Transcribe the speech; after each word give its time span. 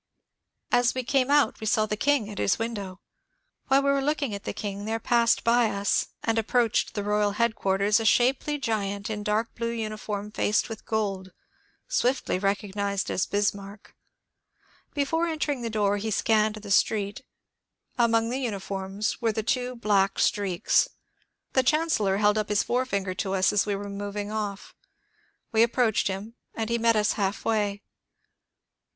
As 0.71 0.95
we 0.95 1.03
came 1.03 1.29
out 1.29 1.59
we 1.59 1.67
saw 1.67 1.85
the 1.85 1.95
King 1.95 2.27
at 2.31 2.39
his 2.39 2.57
window. 2.57 3.01
While 3.67 3.83
we 3.83 3.91
were 3.91 4.01
looking 4.01 4.33
at 4.33 4.45
the 4.45 4.51
King 4.51 4.85
there 4.85 4.97
passed 4.99 5.43
by 5.43 5.69
us 5.69 6.07
and 6.23 6.39
approached 6.39 6.95
BISMARCK'S 6.95 7.07
WELCOME 7.37 7.47
227 7.53 7.99
the 7.99 7.99
royal 7.99 7.99
headquarters 7.99 7.99
a 7.99 8.05
shapely 8.05 8.57
giant 8.57 9.11
in 9.11 9.21
dark 9.21 9.53
blue 9.53 9.69
uniform 9.69 10.31
faced 10.31 10.69
with 10.69 10.87
gold, 10.87 11.33
swiftly 11.87 12.39
recognized 12.39 13.11
as 13.11 13.27
Bismarck. 13.27 13.93
Before 14.95 15.27
en 15.27 15.37
tering 15.37 15.61
the 15.61 15.69
door 15.69 15.97
he 15.97 16.09
scanned 16.09 16.55
the 16.55 16.71
street. 16.71 17.21
Among 17.99 18.31
the 18.31 18.39
uniforms 18.39 19.21
we 19.21 19.27
were 19.27 19.33
the 19.33 19.43
two 19.43 19.75
black 19.75 20.17
streaks. 20.17 20.87
The 21.53 21.61
chancellor 21.61 22.17
held 22.17 22.39
up 22.39 22.49
his 22.49 22.63
forefinger 22.63 23.13
to 23.13 23.35
us 23.35 23.53
as 23.53 23.67
we 23.67 23.75
were 23.75 23.87
moving 23.87 24.31
off. 24.31 24.73
We 25.51 25.61
approached 25.61 26.07
him, 26.07 26.33
and 26.55 26.71
he 26.71 26.79
met 26.79 26.95
us 26.95 27.11
half 27.13 27.45
way. 27.45 27.83